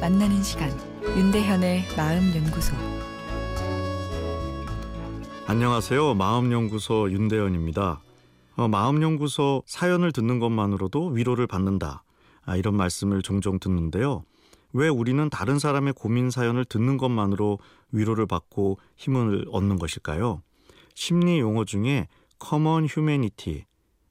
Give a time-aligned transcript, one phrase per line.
[0.00, 0.70] 만나는 시간
[1.02, 2.76] 윤대현의 마음 연구소
[5.48, 6.14] 안녕하세요.
[6.14, 8.00] 마음 연구소 윤대현입니다.
[8.54, 12.04] 어, 마음 연구소 사연을 듣는 것만으로도 위로를 받는다.
[12.44, 14.22] 아, 이런 말씀을 종종 듣는데요.
[14.72, 17.58] 왜 우리는 다른 사람의 고민 사연을 듣는 것만으로
[17.90, 20.40] 위로를 받고 힘을 얻는 것일까요?
[20.94, 22.06] 심리 용어 중에
[22.40, 23.64] common humanity,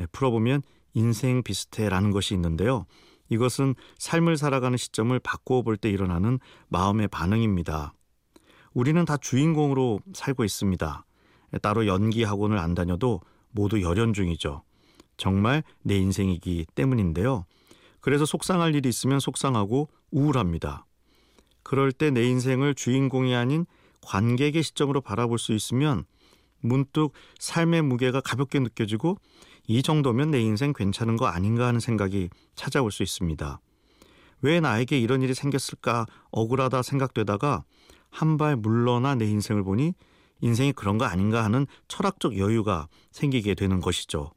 [0.00, 0.62] 예, 풀어보면
[0.94, 2.86] 인생 비슷해라는 것이 있는데요.
[3.30, 7.94] 이것은 삶을 살아가는 시점을 바꾸어 볼 때 일어나는 마음의 반응입니다.
[8.74, 11.04] 우리는 다 주인공으로 살고 있습니다.
[11.62, 13.20] 따로 연기 학원을 안 다녀도
[13.50, 14.62] 모두 열연 중이죠.
[15.16, 17.46] 정말 내 인생이기 때문인데요.
[18.00, 20.86] 그래서 속상할 일이 있으면 속상하고 우울합니다.
[21.62, 23.66] 그럴 때 내 인생을 주인공이 아닌
[24.02, 26.04] 관객의 시점으로 바라볼 수 있으면
[26.60, 29.16] 문득 삶의 무게가 가볍게 느껴지고
[29.66, 33.60] 이 정도면 내 인생 괜찮은 거 아닌가 하는 생각이 찾아올 수 있습니다.
[34.42, 37.64] 왜 나에게 이런 일이 생겼을까 억울하다 생각되다가
[38.10, 39.92] 한 발 물러나 내 인생을 보니
[40.40, 44.32] 인생이 그런 거 아닌가 하는 철학적 여유가 생기게 되는 것이죠.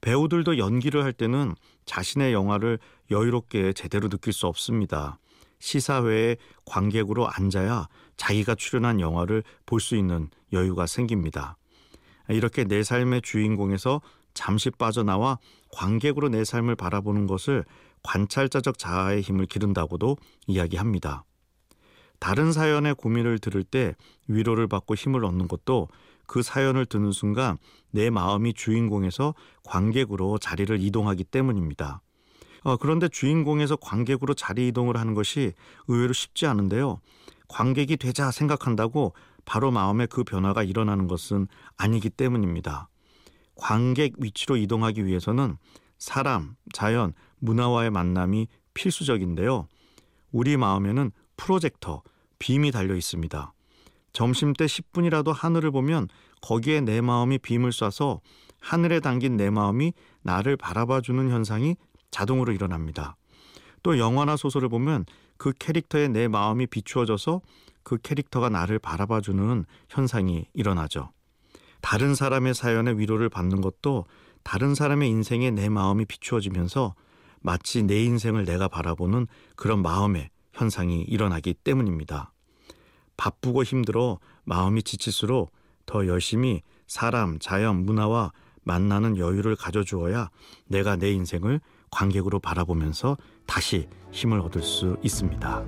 [0.00, 2.78] 배우들도 연기를 할 때는 자신의 영화를
[3.10, 5.18] 여유롭게 제대로 느낄 수 없습니다.
[5.58, 11.56] 시사회에 관객으로 앉아야 자기가 출연한 영화를 볼 수 있는 여유가 생깁니다.
[12.28, 14.00] 이렇게 내 삶의 주인공에서
[14.36, 15.38] 잠시 빠져나와
[15.72, 17.64] 관객으로 내 삶을 바라보는 것을
[18.02, 21.24] 관찰자적 자아의 힘을 기른다고도 이야기합니다.
[22.20, 23.94] 다른 사연의 고민을 들을 때
[24.28, 25.88] 위로를 받고 힘을 얻는 것도
[26.26, 27.56] 그 사연을 듣는 순간
[27.90, 32.00] 내 마음이 주인공에서 관객으로 자리를 이동하기 때문입니다.
[32.62, 35.52] 어, 그런데 주인공에서 관객으로 자리 이동을 하는 것이
[35.88, 37.00] 의외로 쉽지 않은데요.
[37.48, 39.14] 관객이 되자 생각한다고
[39.44, 42.88] 바로 마음에 그 변화가 일어나는 것은 아니기 때문입니다.
[43.56, 45.56] 관객 위치로 이동하기 위해서는
[45.98, 49.66] 사람, 자연, 문화와의 만남이 필수적인데요.
[50.30, 52.02] 우리 마음에는 프로젝터,
[52.38, 53.52] 빔이 달려 있습니다.
[54.12, 56.08] 점심 때 10분이라도 하늘을 보면
[56.40, 58.20] 거기에 내 마음이 빔을 쏴서
[58.60, 61.76] 하늘에 담긴 내 마음이 나를 바라봐주는 현상이
[62.10, 63.16] 자동으로 일어납니다.
[63.82, 65.04] 또 영화나 소설을 보면
[65.36, 67.42] 그 캐릭터에 내 마음이 비추어져서
[67.82, 71.10] 그 캐릭터가 나를 바라봐주는 현상이 일어나죠.
[71.86, 74.06] 다른 사람의 사연에 위로를 받는 것도
[74.42, 76.96] 다른 사람의 인생에 내 마음이 비추어지면서
[77.42, 82.32] 마치 내 인생을 내가 바라보는 그런 마음의 현상이 일어나기 때문입니다.
[83.16, 85.52] 바쁘고 힘들어 마음이 지칠수록
[85.86, 88.32] 더 열심히 사람, 자연, 문화와
[88.64, 90.30] 만나는 여유를 가져주어야
[90.66, 91.60] 내가 내 인생을
[91.92, 95.64] 관객으로 바라보면서 다시 힘을 얻을 수 있습니다.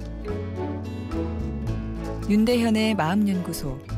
[2.29, 3.98] 윤대현의 마음연구소